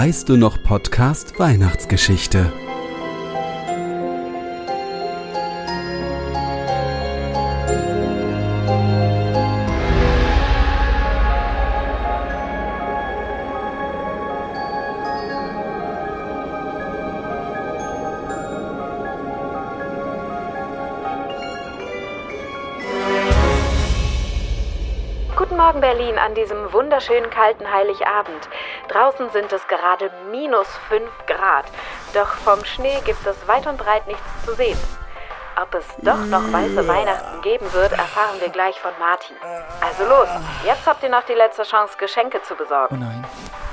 Weißt 0.00 0.28
du 0.28 0.36
noch 0.36 0.62
Podcast 0.62 1.40
Weihnachtsgeschichte. 1.40 2.52
Morgen 25.68 25.82
Berlin 25.82 26.16
an 26.18 26.34
diesem 26.34 26.72
wunderschönen 26.72 27.28
kalten 27.28 27.70
Heiligabend. 27.70 28.48
Draußen 28.88 29.28
sind 29.32 29.52
es 29.52 29.60
gerade 29.68 30.10
minus 30.30 30.66
5 30.88 31.04
Grad. 31.26 31.66
Doch 32.14 32.28
vom 32.36 32.64
Schnee 32.64 33.02
gibt 33.04 33.26
es 33.26 33.36
weit 33.46 33.66
und 33.66 33.76
breit 33.76 34.06
nichts 34.06 34.22
zu 34.46 34.54
sehen. 34.54 34.78
Ob 35.60 35.74
es 35.74 35.84
doch 35.98 36.24
noch 36.24 36.50
weiße 36.54 36.88
Weihnachten 36.88 37.42
geben 37.42 37.70
wird, 37.74 37.92
erfahren 37.92 38.40
wir 38.40 38.48
gleich 38.48 38.80
von 38.80 38.92
Martin. 38.98 39.36
Also 39.82 40.08
los, 40.08 40.28
jetzt 40.64 40.86
habt 40.86 41.02
ihr 41.02 41.10
noch 41.10 41.24
die 41.24 41.34
letzte 41.34 41.64
Chance, 41.64 41.98
Geschenke 41.98 42.40
zu 42.44 42.54
Oh 42.54 42.56
besorgen. 42.56 43.00
nein, 43.00 43.22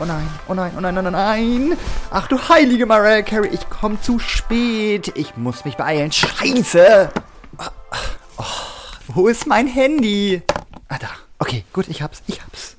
oh 0.01 0.03
nein, 0.03 0.27
oh 0.49 0.53
nein, 0.53 0.73
oh 0.77 0.81
nein, 0.81 0.98
oh 0.98 1.01
nein, 1.01 1.07
oh 1.07 1.17
nein. 1.17 1.77
Ach 2.12 2.27
du 2.27 2.37
heilige 2.49 2.85
Mariah 2.85 3.21
Carey, 3.21 3.51
ich 3.53 3.70
komm 3.70 4.01
zu 4.01 4.20
spät. 4.20 5.13
Ich 5.15 5.37
muss 5.37 5.63
mich 5.63 5.77
beeilen. 5.77 6.12
Scheiße. 6.12 7.09
Oh, 8.37 8.43
wo 9.07 9.29
ist 9.29 9.48
mein 9.48 9.67
Handy? 9.67 10.43
Ah, 10.89 10.98
da. 10.99 11.07
Okay, 11.45 11.63
gut, 11.73 11.88
ich 11.90 12.02
hab's, 12.02 12.23
ich 12.26 12.41
hab's. 12.41 12.76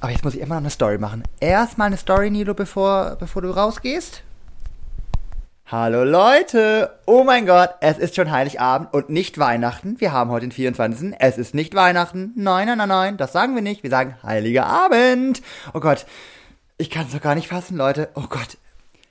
Aber 0.00 0.10
jetzt 0.10 0.24
muss 0.24 0.34
ich 0.34 0.40
immer 0.40 0.54
noch 0.54 0.62
eine 0.62 0.70
Story 0.70 0.96
machen. 0.96 1.22
Erstmal 1.38 1.88
eine 1.88 1.98
Story, 1.98 2.30
Nilo, 2.30 2.54
bevor, 2.54 3.16
bevor 3.20 3.42
du 3.42 3.50
rausgehst. 3.50 4.22
Hallo 5.66 6.02
Leute! 6.02 6.98
Oh 7.04 7.24
mein 7.24 7.44
Gott, 7.44 7.74
es 7.82 7.98
ist 7.98 8.16
schon 8.16 8.30
Heiligabend 8.30 8.94
und 8.94 9.10
nicht 9.10 9.36
Weihnachten. 9.36 10.00
Wir 10.00 10.12
haben 10.12 10.30
heute 10.30 10.46
den 10.46 10.52
24. 10.52 11.12
Es 11.18 11.36
ist 11.36 11.54
nicht 11.54 11.74
Weihnachten. 11.74 12.32
Nein, 12.36 12.68
nein, 12.68 12.78
nein, 12.78 12.88
nein, 12.88 13.16
das 13.18 13.32
sagen 13.32 13.54
wir 13.54 13.60
nicht. 13.60 13.82
Wir 13.82 13.90
sagen 13.90 14.16
Heiliger 14.22 14.64
Abend. 14.64 15.42
Oh 15.74 15.80
Gott, 15.80 16.06
ich 16.78 16.88
kann 16.88 17.04
es 17.04 17.12
doch 17.12 17.20
gar 17.20 17.34
nicht 17.34 17.48
fassen, 17.48 17.76
Leute. 17.76 18.08
Oh 18.14 18.28
Gott, 18.30 18.56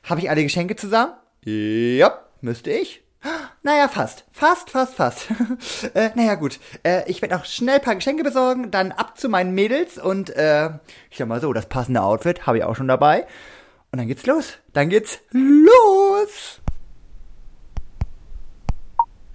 habe 0.01 0.19
ich 0.19 0.31
alle 0.31 0.41
Geschenke 0.41 0.75
zusammen? 0.75 1.13
Ja, 1.43 2.21
müsste 2.41 2.71
ich. 2.71 3.03
Naja, 3.63 3.87
fast. 3.87 4.25
Fast, 4.31 4.69
fast, 4.69 4.95
fast. 4.95 5.27
äh, 5.95 6.11
naja, 6.15 6.35
gut. 6.35 6.59
Äh, 6.83 7.09
ich 7.09 7.21
werde 7.21 7.35
auch 7.35 7.45
schnell 7.45 7.75
ein 7.75 7.81
paar 7.81 7.95
Geschenke 7.95 8.23
besorgen, 8.23 8.71
dann 8.71 8.91
ab 8.91 9.17
zu 9.17 9.29
meinen 9.29 9.53
Mädels 9.53 9.97
und, 9.97 10.29
äh, 10.29 10.69
ich 11.09 11.17
sag 11.17 11.27
mal 11.27 11.41
so, 11.41 11.51
das 11.53 11.67
passende 11.67 12.01
Outfit 12.01 12.45
habe 12.45 12.59
ich 12.59 12.63
auch 12.63 12.75
schon 12.75 12.87
dabei. 12.87 13.25
Und 13.91 13.99
dann 13.99 14.07
geht's 14.07 14.25
los. 14.25 14.59
Dann 14.73 14.89
geht's 14.89 15.19
los. 15.31 16.61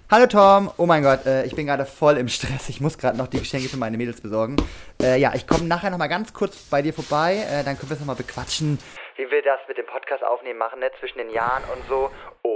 Hallo 0.09 0.27
Tom. 0.27 0.71
Oh 0.77 0.85
mein 0.85 1.01
Gott, 1.01 1.25
äh, 1.25 1.43
ich 1.45 1.55
bin 1.55 1.65
gerade 1.65 1.85
voll 1.85 2.17
im 2.17 2.27
Stress. 2.27 2.69
Ich 2.69 2.79
muss 2.79 2.99
gerade 2.99 3.17
noch 3.17 3.27
die 3.27 3.39
Geschenke 3.39 3.67
für 3.67 3.77
meine 3.77 3.97
Mädels 3.97 4.21
besorgen. 4.21 4.57
Äh, 5.01 5.19
ja, 5.19 5.33
ich 5.33 5.47
komme 5.47 5.65
nachher 5.65 5.89
noch 5.89 5.97
mal 5.97 6.07
ganz 6.07 6.33
kurz 6.33 6.55
bei 6.69 6.81
dir 6.81 6.93
vorbei. 6.93 7.37
Äh, 7.49 7.63
dann 7.63 7.77
können 7.77 7.89
wir 7.89 7.95
es 7.95 7.99
noch 7.99 8.07
mal 8.07 8.15
bequatschen. 8.15 8.77
Wie 9.15 9.29
wir 9.29 9.41
das 9.41 9.59
mit 9.67 9.77
dem 9.77 9.87
Podcast 9.87 10.23
aufnehmen 10.23 10.59
machen, 10.59 10.79
ne? 10.79 10.91
Zwischen 10.99 11.17
den 11.17 11.31
Jahren 11.31 11.63
und 11.73 11.83
so. 11.89 12.11
Ich 12.43 12.49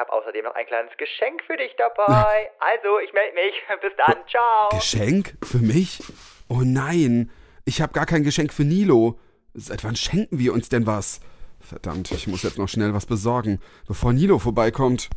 habe 0.00 0.12
außerdem 0.12 0.44
noch 0.44 0.54
ein 0.54 0.66
kleines 0.66 0.90
Geschenk 0.96 1.42
für 1.46 1.56
dich 1.56 1.72
dabei. 1.76 2.50
Also, 2.60 2.98
ich 3.00 3.12
melde 3.12 3.34
mich. 3.34 3.54
Bis 3.80 3.92
dann. 3.96 4.16
Ciao. 4.28 4.68
Geschenk? 4.70 5.34
Für 5.42 5.58
mich? 5.58 6.02
Oh 6.48 6.62
nein, 6.62 7.30
ich 7.64 7.80
habe 7.80 7.92
gar 7.92 8.06
kein 8.06 8.24
Geschenk 8.24 8.52
für 8.52 8.64
Nilo. 8.64 9.18
Seit 9.54 9.84
wann 9.84 9.96
schenken 9.96 10.38
wir 10.38 10.52
uns 10.52 10.68
denn 10.68 10.86
was? 10.86 11.20
Verdammt, 11.60 12.10
ich 12.10 12.26
muss 12.26 12.42
jetzt 12.42 12.58
noch 12.58 12.68
schnell 12.68 12.94
was 12.94 13.06
besorgen, 13.06 13.60
bevor 13.86 14.12
Nilo 14.12 14.38
vorbeikommt. 14.38 15.10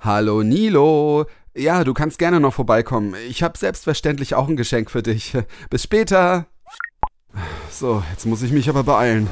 Hallo 0.00 0.42
Nilo. 0.42 1.26
Ja, 1.54 1.84
du 1.84 1.94
kannst 1.94 2.18
gerne 2.18 2.40
noch 2.40 2.54
vorbeikommen. 2.54 3.14
Ich 3.28 3.42
habe 3.42 3.58
selbstverständlich 3.58 4.34
auch 4.34 4.48
ein 4.48 4.56
Geschenk 4.56 4.90
für 4.90 5.02
dich. 5.02 5.36
Bis 5.68 5.84
später. 5.84 6.46
So, 7.70 8.02
jetzt 8.10 8.26
muss 8.26 8.42
ich 8.42 8.52
mich 8.52 8.68
aber 8.68 8.84
beeilen. 8.84 9.28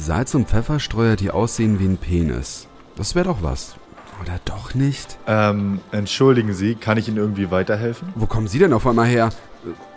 Salz 0.00 0.34
und 0.34 0.48
Pfefferstreuer, 0.48 1.16
die 1.16 1.30
aussehen 1.30 1.78
wie 1.78 1.84
ein 1.84 1.98
Penis. 1.98 2.66
Das 2.96 3.14
wäre 3.14 3.26
doch 3.26 3.42
was. 3.42 3.74
Oder 4.22 4.38
doch 4.44 4.74
nicht? 4.74 5.18
Ähm, 5.26 5.80
entschuldigen 5.92 6.52
Sie, 6.54 6.74
kann 6.74 6.96
ich 6.98 7.08
Ihnen 7.08 7.16
irgendwie 7.18 7.50
weiterhelfen? 7.50 8.08
Wo 8.14 8.26
kommen 8.26 8.48
Sie 8.48 8.58
denn 8.58 8.72
auf 8.72 8.86
einmal 8.86 9.06
her? 9.06 9.28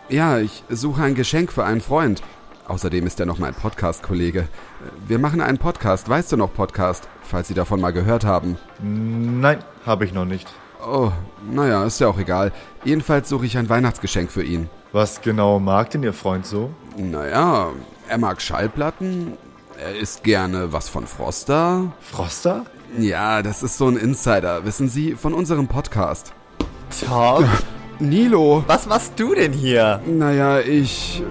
Äh, 0.09 0.13
Ja, 0.15 0.39
ich 0.39 0.63
suche 0.69 1.03
ein 1.03 1.15
Geschenk 1.15 1.51
für 1.51 1.63
einen 1.65 1.81
Freund. 1.81 2.21
Außerdem 2.67 3.05
ist 3.07 3.19
er 3.19 3.25
noch 3.25 3.39
mein 3.39 3.53
Podcast-Kollege. 3.53 4.39
Äh, 4.41 4.45
Wir 5.07 5.19
machen 5.19 5.39
einen 5.41 5.57
Podcast, 5.57 6.07
weißt 6.09 6.33
du 6.33 6.37
noch 6.37 6.53
Podcast, 6.53 7.07
falls 7.23 7.47
Sie 7.47 7.53
davon 7.53 7.79
mal 7.81 7.91
gehört 7.91 8.25
haben. 8.25 8.57
Nein, 8.81 9.59
habe 9.85 10.03
ich 10.05 10.13
noch 10.13 10.25
nicht. 10.25 10.47
Oh, 10.85 11.11
naja, 11.49 11.85
ist 11.85 12.01
ja 12.01 12.07
auch 12.09 12.19
egal. 12.19 12.51
Jedenfalls 12.83 13.29
suche 13.29 13.45
ich 13.45 13.57
ein 13.57 13.69
Weihnachtsgeschenk 13.69 14.31
für 14.31 14.43
ihn. 14.43 14.69
Was 14.91 15.21
genau 15.21 15.59
mag 15.59 15.89
denn 15.91 16.03
Ihr 16.03 16.13
Freund 16.13 16.45
so? 16.45 16.69
Naja, 16.97 17.69
er 18.09 18.17
mag 18.17 18.41
Schallplatten, 18.41 19.33
er 19.79 19.95
isst 19.95 20.23
gerne 20.23 20.71
was 20.73 20.89
von 20.89 21.07
Froster. 21.07 21.91
Froster? 21.99 22.65
Ja, 22.97 23.41
das 23.41 23.63
ist 23.63 23.77
so 23.77 23.87
ein 23.87 23.97
Insider, 23.97 24.65
wissen 24.65 24.89
Sie, 24.89 25.15
von 25.15 25.33
unserem 25.33 25.67
Podcast. 25.67 26.33
Tom, 27.07 27.49
Nilo! 27.99 28.63
was 28.67 28.85
machst 28.85 29.13
du 29.17 29.33
denn 29.33 29.53
hier? 29.53 30.01
Naja, 30.05 30.59
ich. 30.59 31.23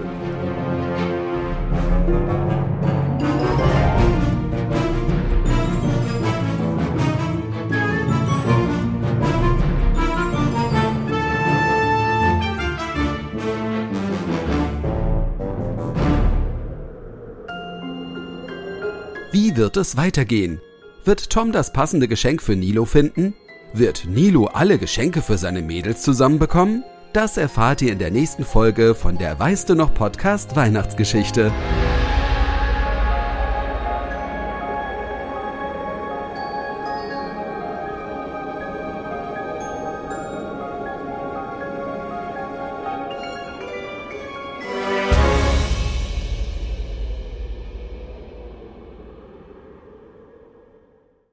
Wie 19.33 19.57
wird 19.57 19.77
es 19.77 19.97
weitergehen? 19.97 20.61
Wird 21.05 21.31
Tom 21.31 21.51
das 21.51 21.73
passende 21.73 22.07
Geschenk 22.07 22.39
für 22.39 22.55
Nilo 22.55 22.85
finden? 22.85 23.33
Wird 23.73 24.05
Nilo 24.05 24.45
alle 24.45 24.77
Geschenke 24.77 25.23
für 25.23 25.39
seine 25.39 25.63
Mädels 25.63 26.03
zusammenbekommen? 26.03 26.83
Das 27.13 27.37
erfahrt 27.37 27.81
ihr 27.81 27.93
in 27.93 27.97
der 27.97 28.11
nächsten 28.11 28.45
Folge 28.45 28.93
von 28.93 29.17
der 29.17 29.39
Weißt 29.39 29.67
du 29.69 29.73
noch 29.73 29.95
Podcast 29.95 30.55
Weihnachtsgeschichte. 30.55 31.51